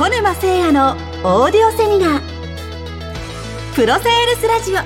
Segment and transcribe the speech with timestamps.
[0.00, 0.92] 小沼誠也の
[1.24, 2.22] オーディオセミナー
[3.74, 4.76] プロセールスラジオ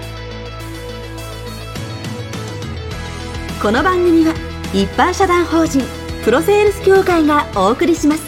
[3.63, 4.35] この番組は
[4.73, 5.85] 一般社団法人
[6.25, 8.25] プロセールス協会がお送りします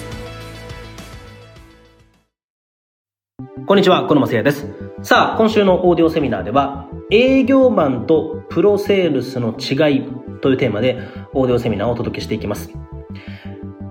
[3.67, 4.69] こんにちは、小沼誠也です。
[5.03, 10.03] さあ、今週のオーディオセミナーでは、営業マンとプロセールスの違い
[10.41, 11.01] というテーマで、
[11.35, 12.71] オーディオセミナーをお届けしていきます。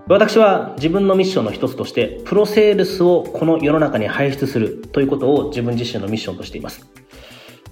[0.08, 6.88] 私は自分のミッションの一つとして、プロセールスをこの世の中に輩出するということを自分自身のミッションとしています。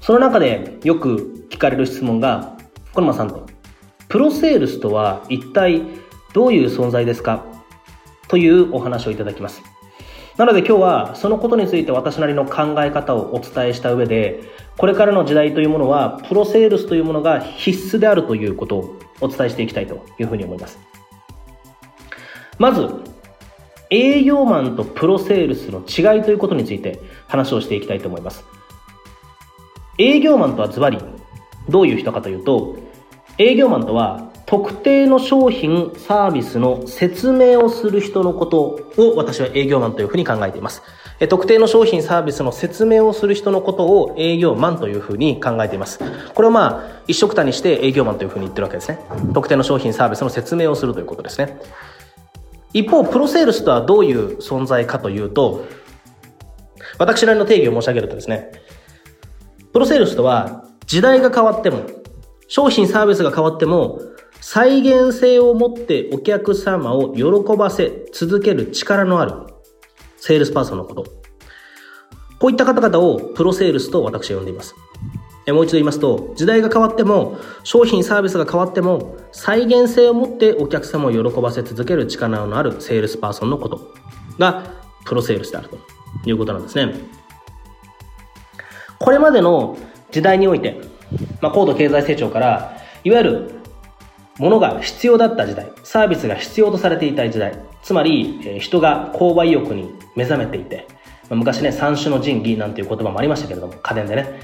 [0.01, 2.57] その中でよく聞かれる質問が、
[2.93, 3.45] 小沼さんと、
[4.09, 5.83] プロセールスとは一体
[6.33, 7.45] どういう存在ですか？
[8.27, 9.61] というお話をいただきます。
[10.37, 14.41] なので今日はそのことについて私なりの考え方をお伝えした上で、
[14.77, 20.79] これからの時代というものは、プロセールスというものが必須であるということをお伝えしていきたいというふうに思います。
[22.57, 22.89] まず、
[23.89, 28.43] 営業マンとプロセールスの違いということについて話をしていきたいと思います。
[29.97, 30.97] 営業マンとはズバリ
[31.69, 32.75] どういう人かというと、
[33.37, 40.81] 営業マンとは特定の商品、サービスの説明をする人のことを私は営業マンというふうに考えています。
[41.29, 45.99] 特定の商品、サービスの説明をする人のことを営業マンというふうに考えています。
[46.33, 48.99] これをまあ、一色単にして営業マンというふうに言ってるわけですね。
[49.33, 51.59] 特定の商品、サービスの説明をするということですね。
[52.73, 55.65] 一方、プロセールスとはどういう存在かというと、
[56.97, 58.51] 私なりの定義を申し上げるとですね、
[59.71, 61.83] プロセールスとは時代が変わっても、
[62.47, 63.99] 商品サービスが変わっても、
[64.41, 67.23] 再現性を持ってお客様を喜
[67.57, 69.33] ばせ続ける力のある
[70.17, 71.05] セールスパーソンのこと。
[72.39, 74.75] こういった方々をプロセールスと私は呼んでいます。
[75.51, 83.93] もう一度言いますと、時代が変わっても、商品サービスが変わっても、再現性を持ってお客様を喜ばせ続ける力のあるセールスパーソンのこと
[84.39, 84.63] が、
[85.05, 85.77] プロセールスであると
[86.25, 86.93] いうことなんですね。
[88.99, 89.77] これまでの
[90.11, 90.79] 時代において、
[91.41, 93.63] まあ、高度経済成長から、いわゆる、
[94.39, 100.87] ものが必要だった時代、サービスが必要とされていた時代、つまり、え、人が購買意欲に目覚めていて、
[101.29, 104.39] 昔ね、三種の神器なんていう言葉もありましたけれども、家電でね、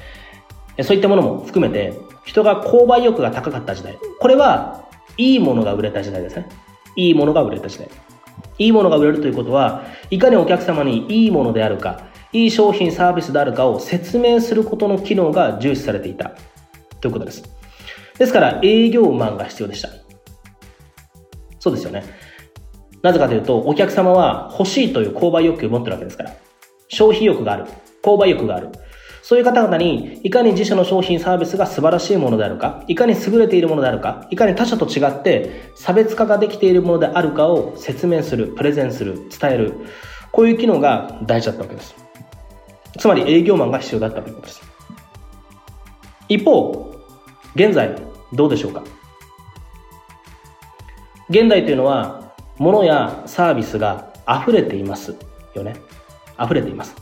[0.84, 1.94] そういったものも含めて、
[2.26, 3.98] 人が購買意欲が高かった時代。
[4.20, 4.86] これは、
[5.18, 6.48] いいものが売れた時代ですね。
[6.96, 7.90] いいものが売れた時代。
[8.58, 12.02] いいものが売れるということは、いかにお客様にいいものであるか、
[12.32, 16.34] いい商品サービスであるかを説明することの機能が重視されていた。
[17.02, 17.44] ということです。
[18.18, 19.90] ですから、営業マンが必要でした。
[21.60, 22.04] そうですよね。
[23.02, 26.34] なぜかというと、お客様は欲しいという購買欲求を持ってるわけですから。
[26.90, 27.66] 消費欲がある。
[28.04, 28.70] 購買欲がある。
[29.22, 39.74] そういう方々に、いかに自社の商品サービスが素晴らしいものであるか、いかに優れているものであるか、いかに他社と違って差別化ができているものであるかを説明する、プレゼンする、伝える。
[40.32, 41.96] こういう機能が大事だったわけです。
[42.98, 44.62] つまり営業マンが必要だったということです。
[46.28, 46.96] 一方、
[47.56, 47.96] 現在、
[48.34, 48.84] どうでしょうか？
[51.30, 55.16] 現代というのは、物やサービスが溢れています
[55.54, 55.76] よね。
[56.44, 56.96] 溢れています。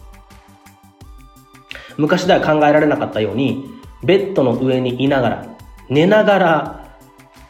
[1.97, 3.69] 昔では考えられなかったように、
[4.03, 5.45] ベッドの上にいながら、
[5.89, 6.97] 寝ながら、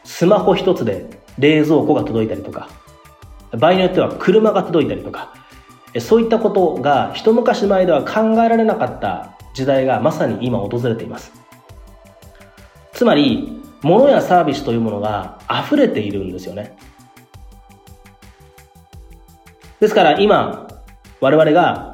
[0.04, 2.68] スマホ一つで冷蔵庫が届いたりとか、
[3.52, 5.34] 場合によっては車が届いたりとか、
[6.00, 11.32] そういったことが一昔前では考えられなかった時代がまさに今訪れています。
[12.92, 16.76] つまり、物やサービスというものが溢れているんですよね。
[19.80, 20.66] ですから今、
[21.20, 21.87] 我々が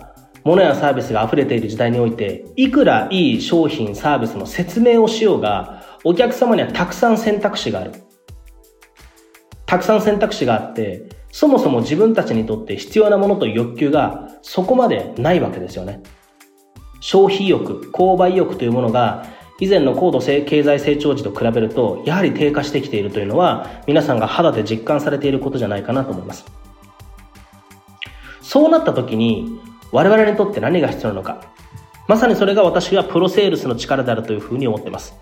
[0.44, 7.92] 物やサービスが溢れている時代において、いくらいい商品、サービスの説明をしようが、お客様にはたくさん選択肢がある。
[9.64, 16.02] たくさん選択肢があって、そもそも自分たちにとって必要なものと欲求がそこまでないわけですよね。
[17.00, 19.26] 消費意欲、購買意欲というものが
[19.60, 26.44] 以前の高度経済成長時と比べると、やはり低下してきているというのは、皆さんが肌で実感されていることじゃないかなと思います。
[28.42, 29.58] そうなった時に、
[29.94, 31.40] 我々にとって何が必要なのか。
[32.08, 35.14] まさにそれが私はプロセールスの力であるというふうに思っています。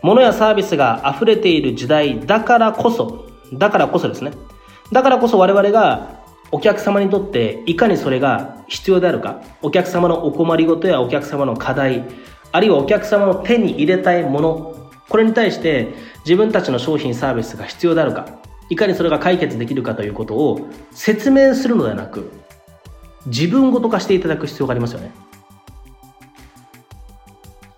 [0.00, 4.32] 物やサービスが溢れている時代だからこそ、だからこそですね。
[4.90, 6.18] だからこそ我々が
[6.50, 12.04] お客様にとっていかにそれが必要であるか、お客様のお困りごとやお客様の課題、
[12.52, 15.92] あるいはお客様の手に入れたいもの、これに対して
[16.24, 18.24] 自分たちの商品サービスが必要であるか、
[18.70, 22.32] いかにそれが解決できるかということを説明するのではなく、
[23.28, 25.12] 自分ごと化していただく必要がありますよね。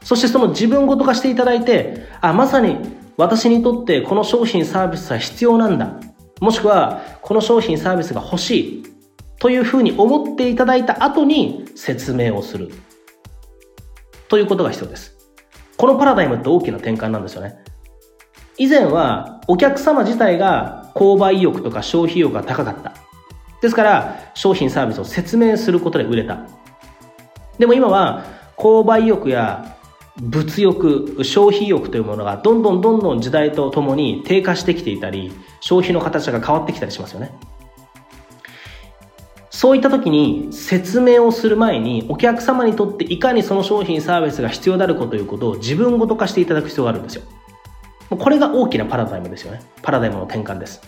[0.02, 2.78] そしてその自分ごと化していただいて、あ、まさに
[3.16, 5.92] 私にとってこの商品サービスは必要なんだ。
[6.40, 8.82] もしくは、この商品サービスが欲しい。
[9.38, 12.70] というふうに思っていただいた後に説明をする。
[14.28, 15.16] ということが必要です。
[15.76, 17.58] このパラダイムって大きな転換なんですよね。
[18.58, 22.92] 以前はお客様自体が購買意欲とか消費意欲が高かった。
[23.60, 26.40] ですから商品サービスを説明することで売れた。
[27.58, 28.24] でも今は
[28.56, 29.76] 購買意欲や
[30.18, 37.32] 物欲、消費欲というものがどんどんどんどん時代とともに低下してきていたり、消費の形が変わってきたりしますよね。
[39.50, 47.22] そういった時に説明をする前にお客様にとっていかにその商品サービスが必要であるかということを自分ごと化していただく必要があるんですよ。
[48.08, 49.60] これが大きなパラダイムですよね。
[49.82, 50.80] パラダイムの転換です。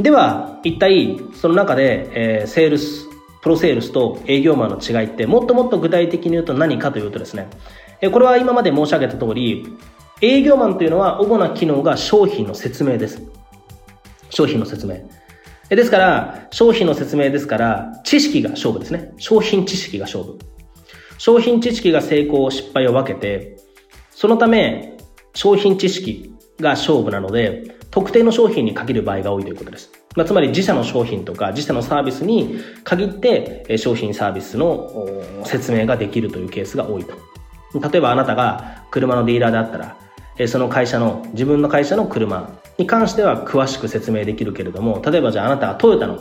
[0.00, 3.06] では、一体、その中で、えー、セールス、
[3.42, 7.48] プロセールスと営業マンの違いって、もっともっと具体的に言うと何かというとですね、
[8.00, 9.66] えこれは今まで申し上げた通り、
[10.20, 13.22] 営業マンというのは主な機能が商品の説明です。
[14.30, 14.98] 商品の説明。
[15.68, 19.12] ですから、商品の説明ですから、知識が勝負ですね。
[19.18, 20.38] 商品知識が勝負。
[21.18, 23.56] 商品知識が成功、失敗を分けて、
[24.10, 24.96] そのため、
[25.34, 29.90] 商品知識が勝負なので、特定の商品に限る場合が多いということです。
[30.16, 37.14] まあ、つまり自社の商品とか自社のサービスに限って商品サービスの説明ができるというケースが多いと。
[37.88, 39.96] 例えばあなたが車のディーラーであったら、
[40.46, 46.16] その会社の、自分の会社の車に関しては詳しく説明できるけれども、例えばじゃああなたはトヨタの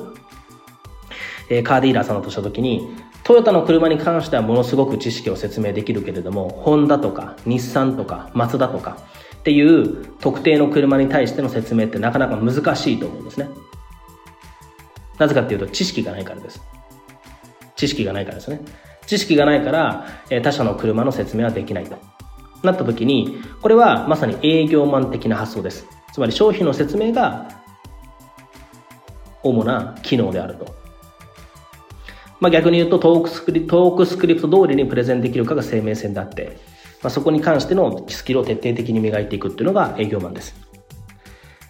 [1.64, 2.90] カーディーラーさんだとしたときに、
[3.24, 8.98] トヨタの車に関してはものすごく知識を説明できるけれども、ホンダとか日産とかマツダとか
[9.48, 13.48] っていう特定の車に対しての説明ってなかなか難しいと思うんですね。
[15.18, 16.62] なぜかっていうと知識がないからです。
[17.78, 18.60] 知識がないからですね。
[19.06, 20.06] 知識がないから、
[20.44, 21.98] 他社の車の説明はできないと。
[22.62, 25.88] なった時に、これはまさに営業マン的な発想です。
[26.12, 27.48] つまり商品の説明が
[29.44, 30.76] 主な機能であると。
[32.42, 36.58] まあ、逆に言うとトークスクリトークスクリプト通りにプレゼンできるかが生命線であって、
[37.04, 40.56] まあ、そこに関してのスキルを徹底的に磨いていくっていうのが営業マンです。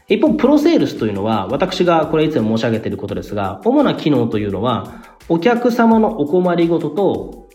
[0.08, 7.50] 一方、プロセールスというのは、私がこれいつも申し上げていることですが、主な機能というのは、お客様のお困りごとと、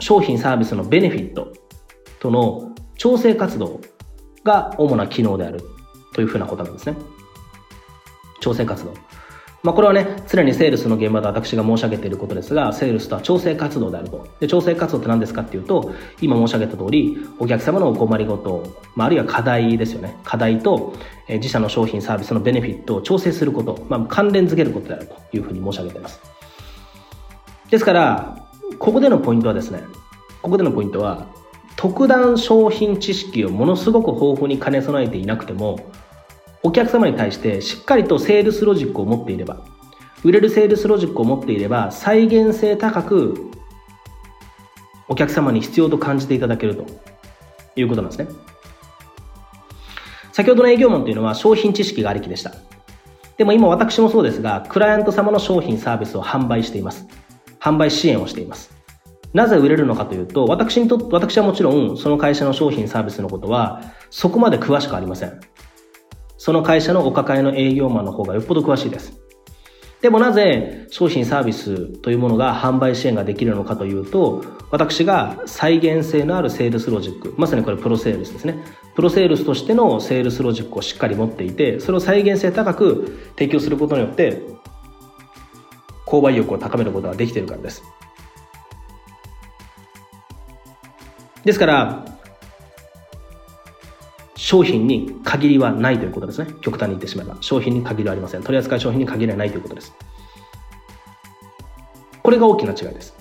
[0.00, 1.52] 商品サービスのベネフィット
[2.20, 3.80] との調整活動
[4.44, 5.60] が主な機能である
[6.14, 6.96] というふうなことなんですね。
[8.40, 8.94] 調整活動。
[9.64, 14.28] まあ、これはね、常にセールスの現場で私が申し上げていることですが、セールスとは調整活動であると。
[14.38, 18.62] で、調整活動って何ですかっていうと、今申し上げた通り、お客様のお困りごと、
[18.94, 20.16] まあ、あるいは課題ですよね。
[20.22, 20.94] 課題と、
[21.26, 26.20] えー、自社の商品サービスのベネフィットを調整すること、まあ、関連づけることであるというふうに申し上げています。
[27.68, 28.38] ですから、
[28.78, 29.82] ここでのポイントはですね、
[30.40, 31.26] ここでのポイントは、
[31.74, 35.80] 特段商品知識をものすごく豊富に兼ね備えていなくても、
[36.68, 39.64] お客様に対してしっかりとセールスロジックを持っていれば、
[40.22, 43.50] 売れるセールスロジックを持っていれば、再現性高く
[45.08, 46.84] お客様に必要と感じていただけると
[47.74, 48.28] いうことなんですね。
[50.32, 52.52] 先ほどの営業マンというのは商品知識がありきでした。
[53.38, 57.06] でも今私もそうですが、クライアント様の商品サービスを販売しています。
[57.60, 58.76] 販売支援をしています。
[59.32, 63.80] なぜ売れるのかというと、私にとって、私はもちろんその会社の商品サービスのことは
[64.10, 65.40] そこまで詳しくありません。
[66.38, 69.12] その会社のお抱えの営業マンの方がよっぽど詳しいです。
[70.00, 78.62] でもなぜ商品サービスというものが販売支援ができるのかというと、私が再現性のあるセールスロジック、まさにこれプロセールスですね。
[78.94, 84.40] プロセールスとしてのセールスロジックをしっかり持っていて、それを再現性高く提供することによって、
[86.06, 87.82] 購買意欲を高めることができているからです。
[91.44, 92.17] ですから、
[94.38, 96.54] 商品に限りはないということですね。
[96.60, 97.36] 極端に言ってしまえば。
[97.40, 98.42] 商品に限りはありません。
[98.44, 99.92] 取扱い商品に限りはないということです。
[102.22, 103.16] これが大きな違いです。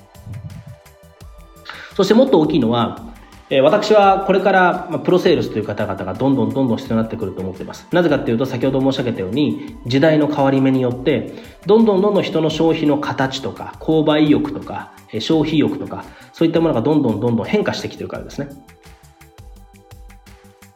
[1.95, 3.07] そしてもっと大きいのは、
[3.49, 7.87] え私はこれから、プロセールスという方々がどんどんどんどん必要になってくると思っています。
[7.91, 11.33] なぜかっていうと、先ほど申し上げたように、時代の変わり目によって、
[11.65, 18.49] どんどんどんどん人の消費の形とか、購買意欲とか、消費意欲とか、そういったものがどんどんどんどん変化してきてるからですね。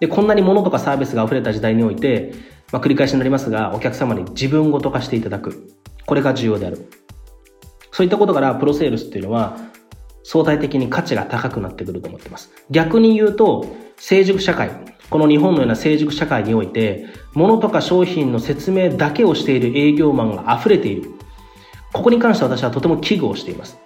[0.01, 2.33] で、こんなに物とかサービスが溢れた時代において、
[2.71, 5.69] まあ、繰り返しになりますが、お客様に自分ごと化していただく。
[6.07, 6.89] これが重要である。
[7.91, 9.57] そういったことから、プロセールスっていうのは、
[10.23, 12.51] 相対的に価値が高くなってくると思っています。
[12.71, 13.67] 逆に言うと、
[13.97, 14.71] 成熟社会、
[15.11, 21.11] この日本のような成熟社会において、物とか商品の説明だけをしている営業マンが溢れている。
[21.93, 23.77] ここに関して私はとても危惧をしています。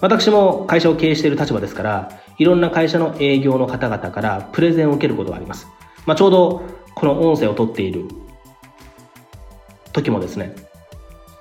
[0.00, 5.66] 私も会社を経営している立場ですから、いろんな会社の営業の方々からプレゼンを受けることがあります。
[6.06, 6.62] まあ、ちょうど
[6.94, 8.08] この音声を取っている
[9.92, 10.54] 時もですね、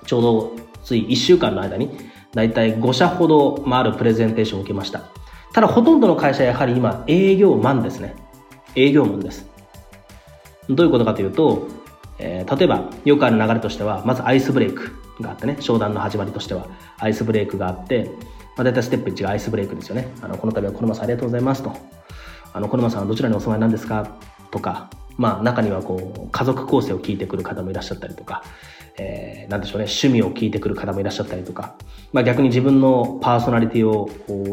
[0.06, 0.52] ちょうど
[0.84, 1.90] つい1週間の間に、
[2.34, 5.04] だいたい5社ほど、まあ、あるプレゼンテーションを受けました。
[5.54, 8.16] ただほとんどの会社はやはり今営業マンですね。
[8.76, 9.46] 営業マンです。
[10.70, 11.68] どういうことかというと、
[12.20, 16.68] えー、例えばよくある流れとしては、まずアイスブレイクがあってね、商談の始まりとしては、
[17.00, 18.10] アイスブレイクがあって、
[18.58, 20.08] まあ、大体ステップ1がアイスブレイクですよね。
[20.22, 21.76] あの、この度は小沼さんありがとうございますと。
[22.54, 24.18] あの、小沼さんはどちらにお住まいなんですか
[24.52, 28.44] とか、まあ中にはこう、家族構成を聞いてくる方もいらっしゃったりとか、
[28.98, 31.76] えー、なんでしょうね、趣味を聞いてくる方もいらっしゃったりとか、
[32.12, 34.10] まあ逆に自分のパーソナリティを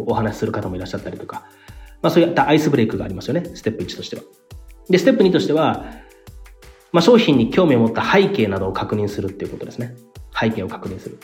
[0.06, 1.44] お話しする方もいらっしゃったりとか、
[2.02, 4.22] まあそういったアイスブレイクがありますよね、ステップ1としては。
[4.88, 5.84] で、ステップ2としては、
[6.92, 9.94] まあ商品に興味を持った背景などを確認するっていうことですね。
[10.38, 11.18] 背景を確認する。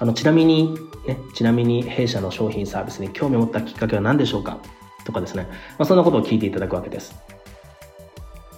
[0.00, 0.76] あの、ちなみに、
[1.06, 4.58] ね、ちなみに弊社の商品サービスに興味を持ったきっかけは何でしょうか？
[5.04, 5.46] とかですね。
[5.78, 7.14] まあ、そんなことを聞いていただくわけです。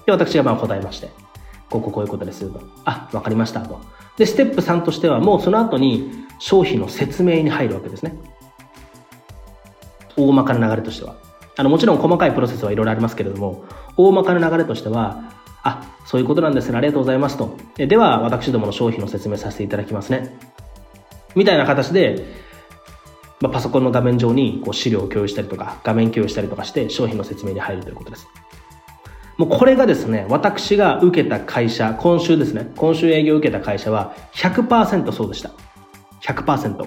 [0.06, 1.10] で、私がまあ答えまして、
[1.68, 2.60] こここういうことですと。
[2.84, 3.80] あ、わかりましたと。
[4.16, 8.14] で、ステップ3としてはもうその後に商品の説明に入るわけですね。
[10.16, 11.16] 大まかな流れとしては。
[11.56, 13.64] あの、もちろん細かいプロセスはいろいろありますけれども、
[13.96, 15.32] 大まかな流れとしては、
[15.62, 16.76] あ、そういうことなんですね。
[16.76, 17.56] ありがとうございますと。
[17.76, 20.36] では、私どもの商品の説明させていただきますね。
[21.34, 22.24] みたいな形で、
[23.40, 28.28] まあ、パソコンの画面上にこう資料を共有したりとか、画面共有したりとかして商品の説明に入るということです。
[29.38, 35.50] もうこれがですね、私が受けた会社、今週ですね、今週営業を受けた会社は100%そうでした。
[36.22, 36.86] 100%。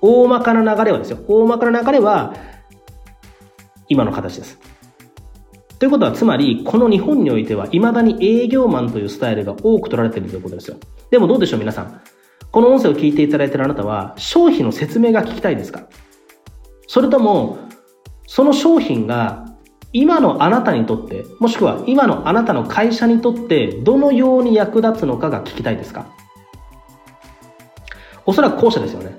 [0.00, 1.18] 大まかな流れはですよ。
[1.26, 2.34] 大まかな流れは、
[3.88, 4.58] 今の形です。
[5.78, 10.76] ということは、つまり、この日本においては、未だに営業マンというスタイルが多く取られているということですよ。
[11.10, 12.00] でもどうでしょう、皆さん？
[12.52, 15.86] この音声を聞いていただいているあなたは、商品の説明が聞きたいですか？
[16.86, 17.58] それとも、
[18.26, 19.46] その商品が
[19.94, 26.06] 今のあなたにとって、もしくは今のあなたの会社にとってどのように役立つのかが聞きたいですか？
[28.26, 29.16] おそらく後者ですよね。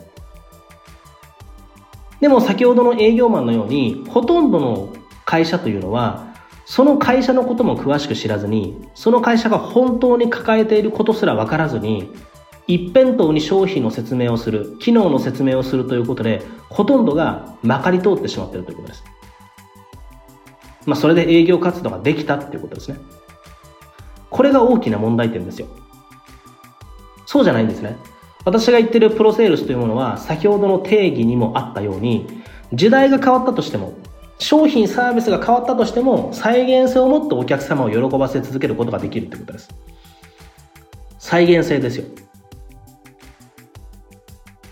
[2.22, 4.94] でも先ほどの営業マンのように、ほとんどの
[5.26, 6.36] 会社というのは、
[6.66, 12.12] その会社のことも詳しく知らずに、その会社が本当に抱えていることすら分からずに、
[12.68, 19.04] 一辺倒に商品の説明をする、機能の説明をするということで、ほとんどがまかり通ってしまっているということです。
[20.86, 22.98] まあ、それで営業活動ができたっていうことですね。
[24.30, 25.68] これが大きな問題点ですよ。
[27.26, 27.98] そうじゃないんですね。
[28.46, 32.28] 私が言ってるプロセールスというものは、先ほどの定義にもあったように、
[32.74, 33.94] 時代が変わったとしても、
[34.40, 39.70] 商品サービスが変わったとしても、再現性を持ってお客様を喜ばせ続けることができるということです。
[41.20, 42.06] 再現性ですよ。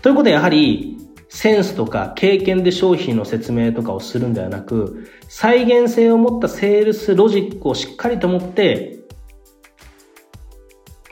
[0.02, 8.98] ということでやはり、センスとか経験で商品の説明とかをするんではなく、再現性を持ったセールスロジックをしっかりと持って、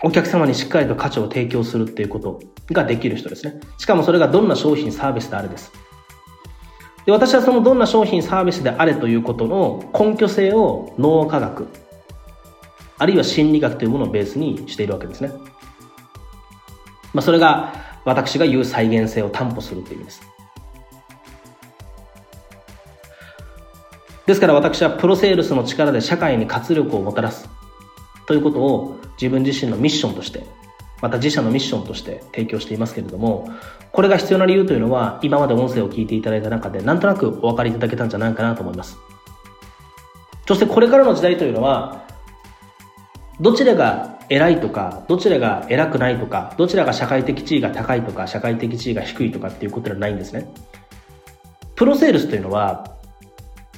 [0.02, 2.40] お客様にしっかりと価値を提供するっていうこと
[2.72, 3.60] ができる人ですね。
[3.78, 5.72] しかもそれがどんな商品サービスであれです。
[7.06, 11.68] で私はそのどんな商品サービスであれということの根拠性を脳科学、
[12.98, 15.30] あるいは心理学というものをベースにしているわけですね。
[17.12, 20.22] まあ、それが私が言う再現性を担保するという意味です。
[24.26, 27.48] ですから私はプロセールスの力で社会に活力をもたらす
[28.26, 30.46] ということを自分自身のミッションとして、
[31.02, 33.50] また自社のミッションとして提供していますけれども、
[33.90, 38.98] これが必要な理由というのは今まで音声を聞いていただいた中でなんとなくお分かりいただけたんじゃないかなと思います。
[40.46, 42.04] そしてこれからの時代というのは、
[43.40, 50.48] どちらが偉いとか、どちらが偉くないとか、どちらが社会的地位が高いとか、社会的地位が低いとかっていうことではないんですね。
[51.74, 52.96] プロセールスというのは、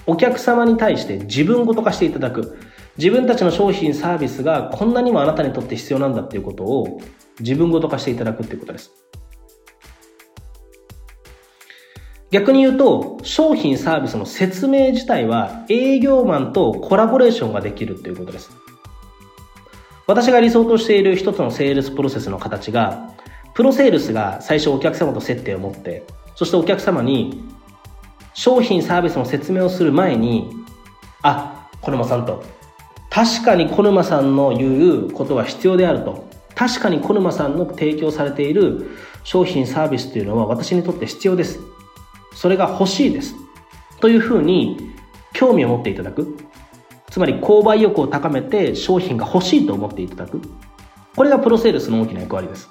[0.06, 2.58] お客様に対して自分ごと化していただく。
[2.98, 7.00] 自分たちの商品、サービスがこんなにもあなたにとって必要なんだっていうことを
[7.40, 8.90] 自分ごと化していただくっていうことです。
[12.30, 18.50] 逆に言うと、商品サービスの説明自体は営業マンとコラボレーションができるっていうことです。
[20.06, 23.12] 私が理想としている一つのセールスプロセスの形が、
[23.54, 26.04] プロセールスが最初お客様と接点を持って、
[26.34, 27.44] そしてお客様に
[28.34, 30.50] 商品サービスの説明をする前に、
[31.22, 32.42] あ、小沼さんと、
[33.10, 36.30] 確かに小沼さんの言うことは必要であると。
[36.54, 38.90] 確かに小沼さんの提供されている
[39.24, 41.60] 商品サービスというのは私にとって必要です。
[42.34, 43.34] それが欲しいです。
[44.00, 44.92] というふうに
[45.32, 46.36] 興味を持っていただく。
[47.12, 50.40] つまり購買意欲を高めて商品が欲しいと思っていただく。
[51.14, 52.70] これがプロセールスの大きな役割です。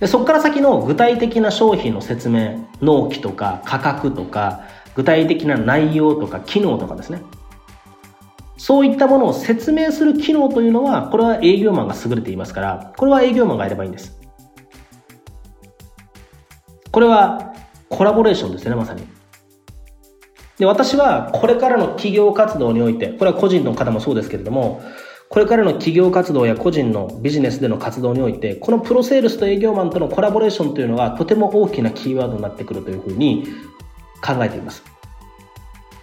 [0.00, 4.62] でそこから先の具体的な商品の説明、納期とか価格とか、
[4.94, 7.20] 具体的な内容とか機能とかですね。
[8.56, 14.18] そういったものを説明する機能というのは、これは営業マンが優れていますから、これは営業マンがやればいいんです。
[16.90, 17.52] これは
[17.90, 19.11] コラボレーションですね、まさに。
[20.58, 24.82] で、私はこれからの企業活動において、これは個人の方もそうですけれども、
[25.28, 33.46] これからの企業活動や個人のビジネスでの活動において、このプロセールスと営業マンとのコラボレーションというのがとても大きなキーワードになってくるというふうに
[34.22, 34.84] 考えています。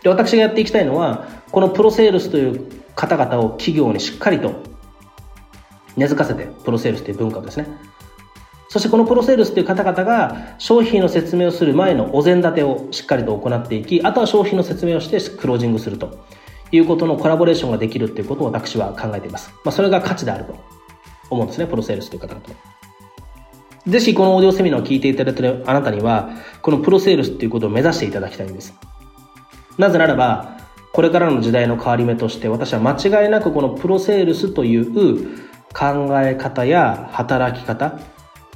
[0.01, 4.63] で、私がやっていきたいのは、このプロセールスという方々を企業にしっかりと
[5.95, 7.67] 根付かせて、プロセールスという文化をですね。
[8.69, 16.19] そしてこのプロセールスという方々が商品の説明をする前のお膳立てをしっかりと行っていき、あとは商品の説明をしてクロージングすると
[16.71, 19.51] いうことのコラボレーションができるということを私は考えています。
[19.65, 20.55] まあ、それが価値であると
[21.31, 22.45] 思うんですね、プロセールスという方々。
[23.87, 26.29] ぜひこのオーディオセミナーを聞いていただいているあなたには、
[26.61, 28.75] このプロセールスということを目指していただきたいんです。
[29.79, 30.59] なぜならば、
[30.93, 32.91] これからの時代の変わり目として私は間
[33.23, 37.99] 違いなくこのプロセールスという考え方や働き方、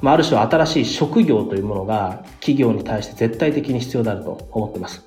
[0.04, 5.02] まあ、ある種新しい職業というものが企業に対して絶対的に必要であると思っています。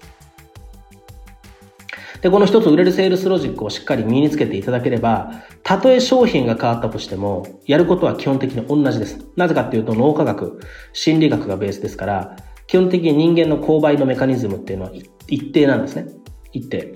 [2.21, 9.23] で、この一つ売れるセールスロジックをしっかり身につけていただければ、たとえ商品が変わったとしても、やることは基本的に同じです。
[9.35, 10.59] なぜかっていうと脳科学、
[10.93, 12.35] 心理学がベースですから、
[12.65, 14.91] 基本的に人間の購買のメカニズムっていうのは
[15.27, 16.07] 一定なんですね。
[16.53, 16.95] 一定。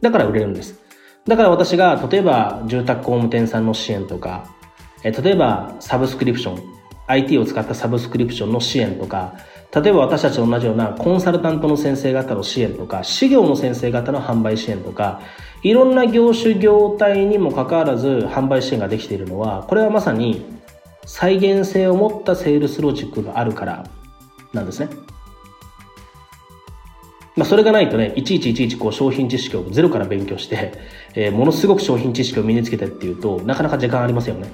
[0.00, 0.80] だから売れるんです。
[1.28, 4.52] だから私が、例えば住宅工務店さんの支援とか、
[5.04, 9.34] え例えばサブスクリプション、IT を使ったサブスクリプションの支援とか、
[9.74, 15.20] 例えば私たちと同じようなコンサルタントの先生方の支援とか、事業の先生方の販売支援とか、
[15.62, 20.44] いろんな業種業態にもかかわらず販売支援ができているのは、これはまさに
[21.06, 23.84] 再現性を持ったセールスロジックがあるから
[24.52, 24.88] なんですね。
[27.36, 30.72] まあ、それがないとね、いちいちいちいちこう商品知識をゼロから勉強して、
[31.14, 34.52] えー、ものすごく商品知識を身につけてっていうと、なかなか時間ありますよね。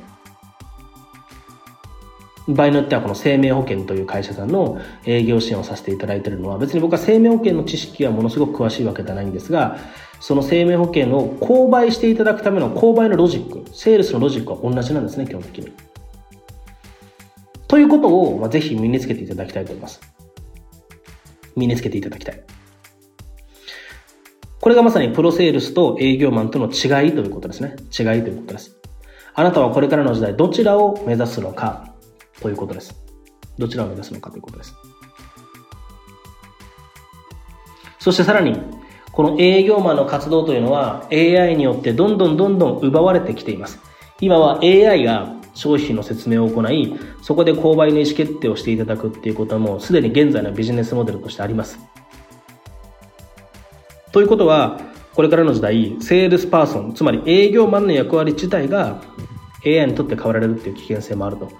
[2.55, 9.79] 場合によってはこの生命保険という会社さんの営業支援をさせていただいているのは別に僕は生命保険の知識はものすごく詳しいわけではないんですが
[10.21, 15.73] その生命保険を購買していただくための購買のロジックセールスのロジックは同じなんですね基本的に。
[17.71, 20.01] ということを、ぜひ身につけていただきたいと思います。
[21.55, 22.43] 身につけていただきたい。
[24.61, 27.77] これがまさにプロセールスと営業マンとの違いということですね。
[27.97, 28.77] 違いということです。
[29.35, 31.90] あなたはこれからの時代どちらを目指すのか
[32.41, 32.95] ということです。
[33.59, 34.75] どちらを目指すのかということです。
[37.99, 38.59] そしてさらに、
[39.13, 43.79] この営業マンの活動というのは AI によってどんどんどんどん奪われてきています。
[44.21, 51.79] 今は AI が商品の説明を行い、そこで購買の意思決定をしていただくっていうことはもうすでに現在のビジネスモデルとしてあります。
[54.13, 54.81] ということは、
[55.15, 59.03] これからの時代、セールスパーソン、つまり営業マンの役割自体が
[59.67, 61.51] AI に取って代わられるっていう危険性もあると。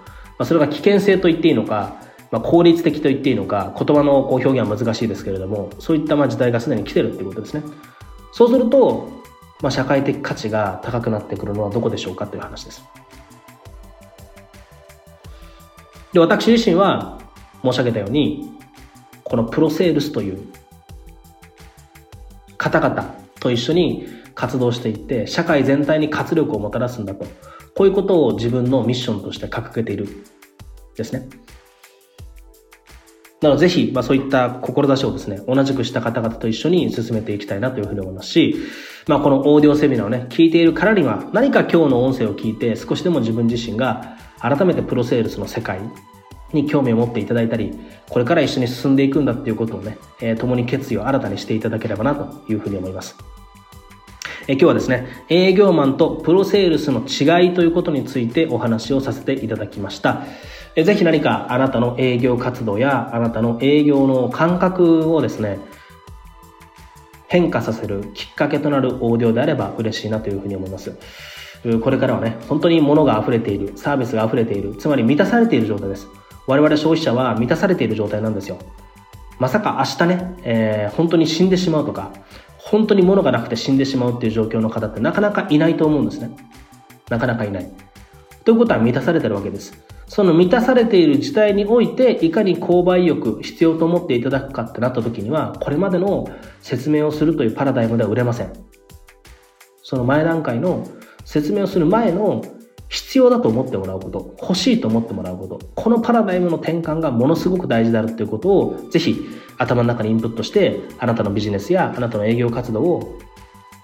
[0.41, 2.01] まあ、それが危険性と言っていいのか、
[2.31, 7.61] まあ、効率的と言っていいのか、言葉のこう表現は難しいですけれども、そういったまあ時代がすでに来てるっていうことですね。
[8.31, 9.07] そうすると、
[9.61, 12.83] まあ、社会的価値が高くなってくるのはどこでしょうかという話です。
[16.11, 17.19] で、私自身は
[17.61, 18.51] 申し上げたように、
[19.23, 20.39] このプロセールスという
[22.57, 27.27] 方々と一緒に活動していって、社会全体に活力をもたらすんだと。
[27.81, 30.07] こういうことを自分のミッションとして掲げている
[30.95, 31.27] ですね。
[33.41, 38.55] なのでぜひ、まあそういった志をですね、同じくした方々と一緒に進めていきたいなというふうに思いますし、
[39.07, 45.79] まあこのオーディオセミナーをね、聞いているからには、何か今日の音声を聞いて少しでも自分自身が改めてプロセールスの世界
[46.53, 47.73] に興味を持っていただいたり、
[48.07, 53.15] これから一緒に進んでいくんだっていうことをね、えー、共に決意を新たにしていただければなというふうに思います。
[54.47, 60.23] え、今日はですね、営業マンとプロセールスの違いということについてお話をさせていただきました。
[60.75, 65.59] え、ぜひ何かあなたの営業活動やあなたの営業の感覚をですね、
[67.27, 70.97] 変化させるきっかけとなるオーディオであれば嬉しいなというふうに思います。
[71.83, 76.07] これからはね、本当に物が溢れている、サービスが溢れている、つまり満たされている状態です。
[76.47, 78.57] 我々消費者は満たされている状態なんですよ。
[79.37, 82.11] まさか明日ね、えー、本当に死んでしまうとか、
[82.71, 86.31] 本当に物がなくて死んでしまうっていう状況の方ってなかなかいないと思うんですね。
[87.09, 87.69] なかなかいない。
[88.45, 89.77] ということは満たされてるわけです。
[90.07, 96.29] その満たされている事態において、いかに購買意欲必要と思っていただくかってなった時には、これまでの
[96.61, 98.53] 説明をするというパラダイムでは売れません。
[99.83, 100.87] その前段階の
[101.25, 102.41] 説明をする前の
[102.91, 113.17] 必要だと思ってもらうこと、欲しいと思ってもらうこと、このパラダイムの転換がものすごく大事であるということを、ぜひ頭の中にインプットして、あなたのビジネスやあなたの営業活動を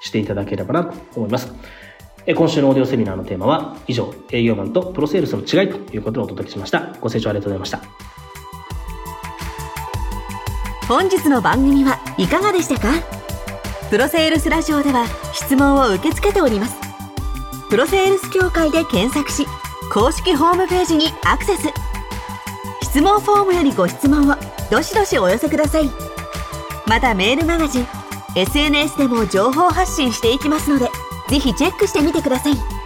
[0.02, 1.54] していただければなと思います。
[2.26, 6.94] え今週のオーディオセミナーのテーマは以上、営業マンとプロセールスの違いということでお届けしました。
[7.00, 7.82] ご清聴ありがとうございました。
[10.86, 12.90] 本日の番組はいかがでしたか？
[13.90, 16.87] プロセールスラジオでは質問を受け付けております
[17.70, 19.46] プロセールス協会で検索し
[19.92, 21.68] 公式ホームページにアクセス。
[22.84, 24.36] 質問フォームよりご質問を
[24.72, 25.90] どしどしお寄せください。
[26.88, 27.88] またメールマガジン
[28.36, 30.90] SNS でも情報発信していきますので
[31.30, 32.77] ぜひチェックしてみてください。